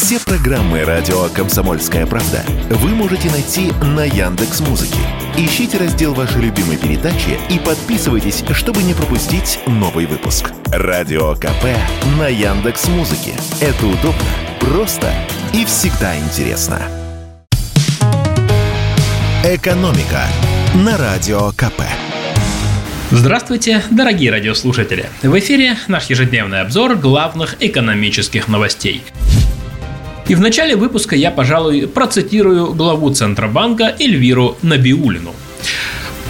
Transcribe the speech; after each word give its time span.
Все 0.00 0.20
программы 0.20 0.84
радио 0.84 1.24
Комсомольская 1.34 2.06
правда 2.06 2.44
вы 2.70 2.90
можете 2.90 3.28
найти 3.32 3.72
на 3.82 4.04
Яндекс 4.04 4.60
Музыке. 4.60 5.00
Ищите 5.36 5.76
раздел 5.76 6.14
вашей 6.14 6.40
любимой 6.40 6.76
передачи 6.76 7.36
и 7.50 7.58
подписывайтесь, 7.58 8.44
чтобы 8.52 8.84
не 8.84 8.94
пропустить 8.94 9.58
новый 9.66 10.06
выпуск. 10.06 10.52
Радио 10.66 11.34
КП 11.34 11.64
на 12.16 12.28
Яндекс 12.28 12.86
Музыке. 12.86 13.32
Это 13.60 13.86
удобно, 13.86 14.22
просто 14.60 15.12
и 15.52 15.64
всегда 15.64 16.16
интересно. 16.16 16.80
Экономика 19.42 20.22
на 20.76 20.96
радио 20.96 21.50
КП. 21.56 21.82
Здравствуйте, 23.10 23.82
дорогие 23.90 24.30
радиослушатели! 24.30 25.08
В 25.22 25.36
эфире 25.40 25.76
наш 25.88 26.08
ежедневный 26.08 26.60
обзор 26.60 26.94
главных 26.94 27.56
экономических 27.58 28.46
новостей. 28.46 29.02
И 30.28 30.34
в 30.34 30.40
начале 30.40 30.76
выпуска 30.76 31.16
я, 31.16 31.30
пожалуй, 31.30 31.86
процитирую 31.86 32.74
главу 32.74 33.10
Центробанка 33.14 33.96
Эльвиру 33.98 34.58
Набиулину. 34.60 35.34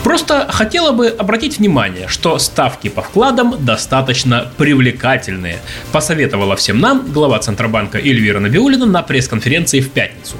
Просто 0.04 0.46
хотела 0.48 0.92
бы 0.92 1.08
обратить 1.08 1.58
внимание, 1.58 2.06
что 2.06 2.38
ставки 2.38 2.88
по 2.88 3.02
вкладам 3.02 3.56
достаточно 3.58 4.52
привлекательные, 4.56 5.58
посоветовала 5.90 6.54
всем 6.54 6.78
нам 6.78 7.10
глава 7.12 7.40
Центробанка 7.40 7.98
Эльвира 7.98 8.38
Набиулина 8.38 8.86
на 8.86 9.02
пресс-конференции 9.02 9.80
в 9.80 9.90
пятницу. 9.90 10.36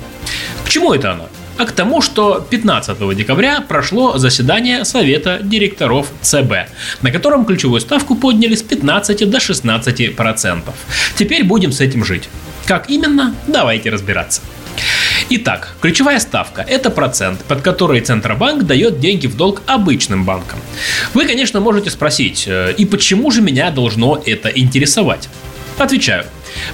К 0.65 0.69
чему 0.69 0.95
это 0.95 1.13
она? 1.13 1.25
а 1.59 1.65
к 1.67 1.73
тому, 1.73 2.01
что 2.01 2.47
15 2.49 3.17
декабря 3.17 3.61
прошло 3.61 4.17
заседание 4.17 4.85
Совета 4.85 5.41
директоров 5.43 6.07
ЦБ, 6.23 6.53
на 7.03 7.11
котором 7.11 7.45
ключевую 7.45 7.81
ставку 7.81 8.15
подняли 8.15 8.55
с 8.55 8.63
15 8.63 9.29
до 9.29 9.41
16 9.41 10.15
процентов. 10.15 10.75
Теперь 11.17 11.43
будем 11.43 11.73
с 11.73 11.81
этим 11.81 12.05
жить. 12.05 12.29
Как 12.69 12.91
именно? 12.91 13.35
Давайте 13.47 13.89
разбираться. 13.89 14.43
Итак, 15.31 15.75
ключевая 15.81 16.19
ставка– 16.19 16.61
это 16.69 16.91
процент, 16.91 17.43
под 17.45 17.63
который 17.63 18.03
Центробанк 18.03 18.65
дает 18.65 19.01
деньги 19.01 19.27
в 19.27 19.39
долг 19.39 19.63
обычным 19.67 20.27
банкам. 20.27 20.59
Вы, 21.15 21.25
конечно, 21.25 21.61
можете 21.61 21.89
спросить, 21.89 22.45
э, 22.47 22.75
и 22.77 22.85
почему 22.85 23.31
же 23.31 23.41
меня 23.41 23.71
должно 23.71 24.23
это 24.23 24.51
интересовать? 24.51 25.31
Отвечаю. 25.79 26.27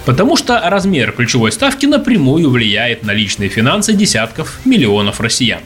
Потому 0.04 0.36
что 0.36 0.60
размер 0.64 1.12
ключевой 1.12 1.52
ставки 1.52 1.86
напрямую 1.86 2.50
влияет 2.50 3.02
на 3.04 3.12
личные 3.12 3.48
финансы 3.48 3.92
десятков 3.92 4.58
миллионов 4.64 5.20
россиян. 5.20 5.60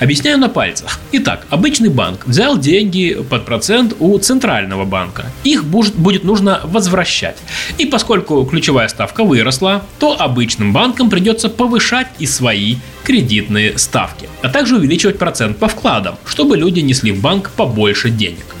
Объясняю 0.00 0.38
на 0.38 0.48
пальцах. 0.48 1.00
Итак, 1.12 1.46
обычный 1.50 1.88
банк 1.88 2.26
взял 2.26 2.58
деньги 2.58 3.16
под 3.28 3.44
процент 3.44 3.94
у 3.98 4.18
центрального 4.18 4.84
банка. 4.84 5.26
Их 5.44 5.64
будет 5.64 6.24
нужно 6.24 6.60
возвращать. 6.64 7.36
И 7.78 7.86
поскольку 7.86 8.44
ключевая 8.44 8.88
ставка 8.88 9.24
выросла, 9.24 9.84
то 9.98 10.20
обычным 10.20 10.72
банкам 10.72 11.10
придется 11.10 11.48
повышать 11.48 12.08
и 12.18 12.26
свои 12.26 12.76
кредитные 13.04 13.78
ставки, 13.78 14.28
а 14.42 14.48
также 14.48 14.76
увеличивать 14.76 15.18
процент 15.18 15.58
по 15.58 15.68
вкладам, 15.68 16.16
чтобы 16.26 16.56
люди 16.56 16.80
несли 16.80 17.12
в 17.12 17.20
банк 17.20 17.50
побольше 17.50 18.10
денег. 18.10 18.53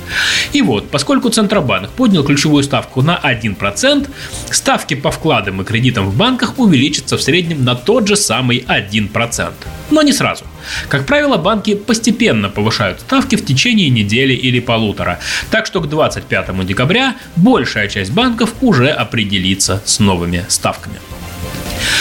И 0.52 0.62
вот, 0.62 0.90
поскольку 0.90 1.30
Центробанк 1.30 1.90
поднял 1.90 2.24
ключевую 2.24 2.62
ставку 2.62 3.02
на 3.02 3.18
1%, 3.22 4.08
ставки 4.50 4.94
по 4.94 5.10
вкладам 5.10 5.60
и 5.60 5.64
кредитам 5.64 6.08
в 6.08 6.16
банках 6.16 6.58
увеличатся 6.58 7.16
в 7.16 7.22
среднем 7.22 7.64
на 7.64 7.74
тот 7.74 8.08
же 8.08 8.16
самый 8.16 8.64
1%. 8.68 9.52
Но 9.90 10.02
не 10.02 10.12
сразу. 10.12 10.44
Как 10.88 11.06
правило, 11.06 11.36
банки 11.36 11.74
постепенно 11.74 12.48
повышают 12.48 13.00
ставки 13.00 13.36
в 13.36 13.44
течение 13.44 13.90
недели 13.90 14.32
или 14.32 14.60
полутора, 14.60 15.18
так 15.50 15.66
что 15.66 15.80
к 15.80 15.88
25 15.88 16.66
декабря 16.66 17.16
большая 17.36 17.88
часть 17.88 18.12
банков 18.12 18.54
уже 18.60 18.88
определится 18.88 19.82
с 19.84 19.98
новыми 20.00 20.44
ставками. 20.48 20.96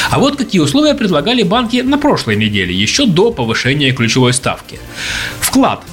А 0.09 0.19
вот 0.19 0.37
какие 0.37 0.61
условия 0.61 0.93
предлагали 0.93 1.43
банки 1.43 1.77
на 1.77 1.97
прошлой 1.97 2.35
неделе, 2.35 2.73
еще 2.73 3.05
до 3.05 3.31
повышения 3.31 3.91
ключевой 3.91 4.33
ставки. 4.33 4.79
Вклад 5.39 5.83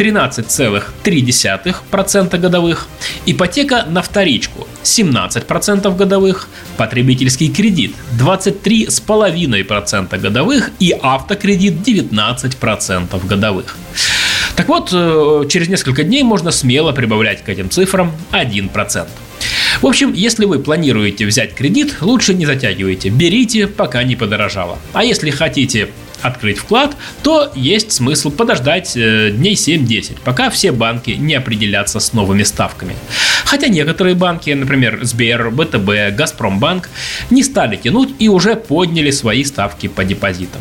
13,3% 0.00 2.38
годовых, 2.38 2.88
ипотека 3.26 3.84
на 3.86 4.00
вторичку 4.00 4.66
17% 4.82 5.94
годовых, 5.94 6.48
потребительский 6.78 7.52
кредит 7.52 7.94
23,5% 8.18 10.18
годовых 10.18 10.70
и 10.78 10.98
автокредит 11.02 11.86
19% 11.86 13.26
годовых. 13.26 13.76
Так 14.56 14.68
вот, 14.68 14.88
э, 14.92 15.44
через 15.50 15.68
несколько 15.68 16.02
дней 16.02 16.22
можно 16.22 16.50
смело 16.50 16.92
прибавлять 16.92 17.44
к 17.44 17.50
этим 17.50 17.68
цифрам 17.68 18.10
1%. 18.32 19.06
В 19.82 19.86
общем, 19.86 20.14
если 20.14 20.46
вы 20.46 20.58
планируете 20.58 21.26
взять 21.26 21.54
кредит, 21.54 21.96
лучше 22.00 22.34
не 22.34 22.46
затягивайте, 22.46 23.08
берите, 23.08 23.66
пока 23.66 24.02
не 24.02 24.16
подорожало. 24.16 24.78
А 24.92 25.04
если 25.04 25.30
хотите 25.30 25.88
открыть 26.22 26.58
вклад, 26.58 26.96
то 27.22 27.50
есть 27.54 27.92
смысл 27.92 28.30
подождать 28.30 28.96
э, 28.96 29.30
дней 29.30 29.54
7-10, 29.54 30.18
пока 30.24 30.50
все 30.50 30.72
банки 30.72 31.10
не 31.10 31.34
определятся 31.34 32.00
с 32.00 32.12
новыми 32.12 32.42
ставками. 32.42 32.94
Хотя 33.44 33.68
некоторые 33.68 34.14
банки, 34.14 34.50
например, 34.50 35.00
Сбер, 35.02 35.50
БТБ, 35.50 36.16
Газпромбанк, 36.16 36.88
не 37.30 37.42
стали 37.42 37.76
тянуть 37.76 38.10
и 38.18 38.28
уже 38.28 38.56
подняли 38.56 39.10
свои 39.10 39.44
ставки 39.44 39.88
по 39.88 40.04
депозитам. 40.04 40.60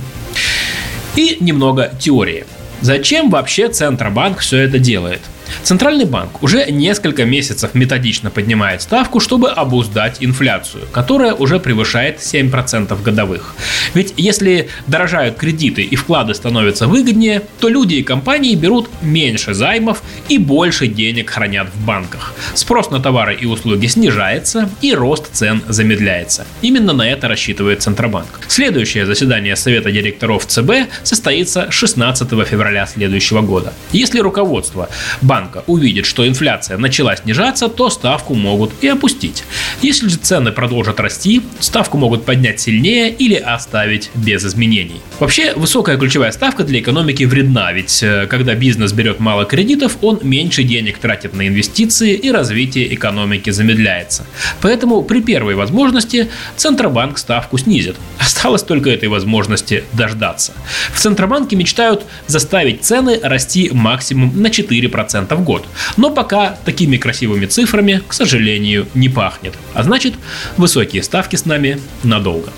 И 1.15 1.37
немного 1.39 1.91
теории. 1.99 2.45
Зачем 2.81 3.29
вообще 3.29 3.67
Центробанк 3.69 4.39
все 4.39 4.57
это 4.59 4.79
делает? 4.79 5.21
Центральный 5.63 6.05
банк 6.05 6.43
уже 6.43 6.65
несколько 6.71 7.25
месяцев 7.25 7.73
методично 7.73 8.29
поднимает 8.29 8.81
ставку, 8.81 9.19
чтобы 9.19 9.49
обуздать 9.49 10.17
инфляцию, 10.19 10.83
которая 10.91 11.33
уже 11.33 11.59
превышает 11.59 12.19
7% 12.19 13.01
годовых. 13.01 13.55
Ведь 13.93 14.13
если 14.17 14.69
дорожают 14.87 15.37
кредиты 15.37 15.81
и 15.81 15.95
вклады 15.95 16.33
становятся 16.33 16.87
выгоднее, 16.87 17.41
то 17.59 17.69
люди 17.69 17.95
и 17.95 18.03
компании 18.03 18.55
берут 18.55 18.89
меньше 19.01 19.53
займов 19.53 20.03
и 20.27 20.37
больше 20.37 20.87
денег 20.87 21.29
хранят 21.29 21.67
в 21.73 21.85
банках. 21.85 22.33
Спрос 22.53 22.91
на 22.91 22.99
товары 22.99 23.35
и 23.35 23.45
услуги 23.45 23.87
снижается 23.87 24.69
и 24.81 24.93
рост 24.93 25.33
цен 25.33 25.61
замедляется. 25.67 26.45
Именно 26.61 26.93
на 26.93 27.09
это 27.09 27.27
рассчитывает 27.27 27.81
Центробанк. 27.81 28.39
Следующее 28.47 29.05
заседание 29.05 29.55
Совета 29.55 29.91
директоров 29.91 30.45
ЦБ 30.45 30.71
состоится 31.03 31.71
16 31.71 32.29
февраля 32.47 32.85
следующего 32.85 33.41
года. 33.41 33.73
Если 33.91 34.19
руководство 34.19 34.89
банка 35.21 35.38
банка 35.39 35.63
увидит, 35.67 36.05
что 36.05 36.27
инфляция 36.27 36.77
начала 36.77 37.15
снижаться, 37.15 37.69
то 37.69 37.89
ставку 37.89 38.35
могут 38.35 38.71
и 38.81 38.87
опустить. 38.89 39.43
Если 39.81 40.09
же 40.09 40.17
цены 40.17 40.51
продолжат 40.51 40.99
расти, 40.99 41.41
ставку 41.59 41.97
могут 41.97 42.25
поднять 42.25 42.59
сильнее 42.59 43.09
или 43.09 43.35
оставить 43.35 44.11
без 44.15 44.45
изменений. 44.45 45.01
Вообще, 45.19 45.53
высокая 45.53 45.97
ключевая 45.97 46.31
ставка 46.31 46.63
для 46.63 46.79
экономики 46.81 47.23
вредна, 47.23 47.71
ведь 47.71 48.03
э, 48.03 48.27
когда 48.27 48.53
бизнес 48.53 48.91
берет 48.91 49.19
мало 49.21 49.45
кредитов, 49.45 49.97
он 50.01 50.19
меньше 50.23 50.63
денег 50.63 50.97
тратит 50.97 51.33
на 51.33 51.47
инвестиции 51.47 52.13
и 52.15 52.31
развитие 52.31 52.93
экономики 52.93 53.49
замедляется. 53.51 54.25
Поэтому 54.61 55.01
при 55.03 55.21
первой 55.21 55.55
возможности 55.55 56.29
Центробанк 56.57 57.17
ставку 57.17 57.57
снизит. 57.57 57.95
Осталось 58.17 58.63
только 58.63 58.89
этой 58.89 59.07
возможности 59.07 59.85
дождаться. 59.93 60.51
В 60.93 60.99
Центробанке 60.99 61.55
мечтают 61.55 62.03
заставить 62.27 62.83
цены 62.83 63.19
расти 63.23 63.69
максимум 63.73 64.41
на 64.41 64.47
4% 64.47 65.28
в 65.35 65.43
год. 65.43 65.65
Но 65.97 66.09
пока 66.09 66.57
такими 66.65 66.97
красивыми 66.97 67.45
цифрами, 67.45 68.01
к 68.07 68.13
сожалению, 68.13 68.87
не 68.93 69.09
пахнет. 69.09 69.53
А 69.73 69.83
значит, 69.83 70.13
высокие 70.57 71.03
ставки 71.03 71.35
с 71.35 71.45
нами 71.45 71.79
надолго. 72.03 72.51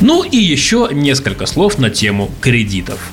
Ну 0.00 0.22
и 0.22 0.36
еще 0.36 0.88
несколько 0.92 1.46
слов 1.46 1.78
на 1.78 1.90
тему 1.90 2.30
кредитов. 2.40 3.10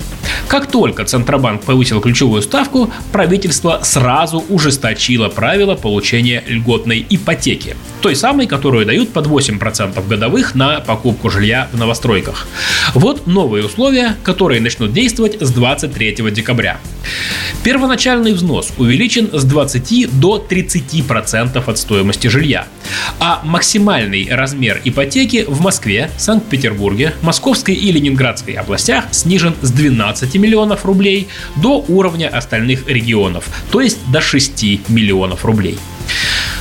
Как 0.48 0.72
только 0.72 1.04
Центробанк 1.06 1.64
повысил 1.64 2.02
ключевую 2.02 2.42
ставку, 2.42 2.92
правительство 3.12 3.82
сразу 3.84 4.44
ужесточило 4.50 5.30
правила 5.30 5.76
получения 5.76 6.44
льготной 6.48 7.06
ипотеки. 7.10 7.76
Той 8.02 8.16
самой, 8.16 8.48
которую 8.48 8.86
дают 8.86 9.10
под 9.10 9.28
8% 9.28 10.08
годовых 10.08 10.56
на 10.56 10.80
покупку 10.80 11.30
жилья 11.30 11.68
в 11.72 11.78
новостройках. 11.78 12.48
Вот 12.94 13.28
новые 13.28 13.66
условия, 13.66 14.16
которые 14.24 14.62
начнут 14.62 14.94
действовать 14.94 15.38
с 15.42 15.52
23 15.52 16.16
декабря. 16.32 16.80
Первоначальный 17.64 18.34
взнос 18.34 18.72
увеличен 18.78 19.30
с 19.34 19.44
20 19.44 20.20
до 20.20 20.46
30% 20.50 21.64
от 21.66 21.78
стоимости 21.78 22.28
жилья, 22.28 22.68
а 23.20 23.42
максимальный 23.44 24.28
размер 24.30 24.82
ипотеки 24.84 25.46
в 25.48 25.62
Москве, 25.62 26.10
Санкт-Петербурге, 26.18 27.14
Московской 27.22 27.76
и 27.76 27.92
Ленинградской 27.92 28.54
областях 28.56 29.06
снижен 29.12 29.56
с 29.62 29.72
12 29.72 30.36
миллионов 30.36 30.86
рублей 30.86 31.28
до 31.56 31.84
уровня 31.88 32.28
остальных 32.28 32.88
регионов, 32.88 33.46
то 33.72 33.82
есть 33.82 34.00
до 34.12 34.22
6 34.22 34.90
миллионов 34.90 35.46
рублей. 35.46 35.78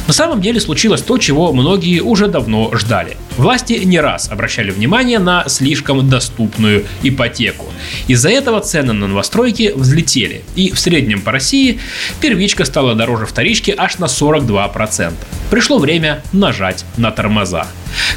На 0.06 0.12
самом 0.12 0.40
деле 0.40 0.60
случилось 0.60 1.02
то, 1.02 1.18
чего 1.18 1.52
многие 1.52 2.00
уже 2.00 2.28
давно 2.28 2.70
ждали. 2.76 3.16
Власти 3.36 3.72
не 3.84 4.00
раз 4.00 4.30
обращали 4.30 4.70
внимание 4.70 5.18
на 5.18 5.48
слишком 5.48 6.08
доступную 6.08 6.84
ипотеку. 7.02 7.66
Из-за 8.06 8.30
этого 8.30 8.60
цены 8.60 8.92
на 8.92 9.08
новостройки 9.08 9.72
взлетели, 9.74 10.42
и 10.54 10.70
в 10.70 10.78
среднем 10.78 11.20
по 11.20 11.32
России 11.32 11.80
первичка 12.20 12.64
стала 12.64 12.94
дороже 12.94 13.26
вторички 13.26 13.74
аж 13.76 13.98
на 13.98 14.04
42%. 14.04 15.12
Пришло 15.50 15.78
время 15.78 16.22
нажать 16.32 16.84
на 16.96 17.10
тормоза. 17.10 17.66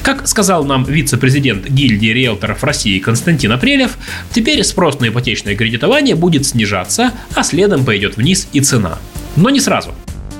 Как 0.03 0.27
сказал 0.27 0.63
нам 0.63 0.83
вице-президент 0.83 1.67
гильдии 1.67 2.09
риэлторов 2.09 2.63
России 2.63 2.99
Константин 2.99 3.51
Апрелев, 3.51 3.97
теперь 4.31 4.63
спрос 4.63 4.99
на 4.99 5.07
ипотечное 5.07 5.55
кредитование 5.55 6.15
будет 6.15 6.45
снижаться, 6.45 7.13
а 7.35 7.43
следом 7.43 7.83
пойдет 7.83 8.17
вниз 8.17 8.47
и 8.53 8.61
цена. 8.61 8.99
Но 9.35 9.49
не 9.49 9.59
сразу. 9.59 9.93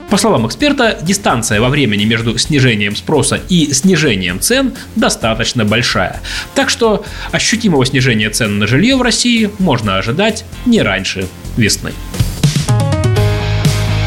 По 0.09 0.17
словам 0.17 0.47
эксперта, 0.47 0.97
дистанция 1.01 1.61
во 1.61 1.69
времени 1.69 2.03
между 2.03 2.37
снижением 2.37 2.95
спроса 2.95 3.39
и 3.47 3.71
снижением 3.73 4.39
цен 4.39 4.73
достаточно 4.95 5.65
большая. 5.65 6.19
Так 6.55 6.69
что 6.69 7.05
ощутимого 7.31 7.85
снижения 7.85 8.29
цен 8.29 8.57
на 8.57 8.65
жилье 8.65 8.95
в 8.95 9.01
России 9.01 9.51
можно 9.59 9.97
ожидать 9.97 10.45
не 10.65 10.81
раньше 10.81 11.27
весны. 11.57 11.93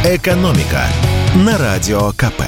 Экономика 0.05 0.87
на 1.37 1.57
радио 1.57 2.11
КП. 2.13 2.43